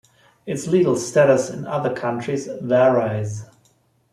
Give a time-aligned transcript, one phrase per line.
[0.47, 3.45] Its legal status in other countries varies.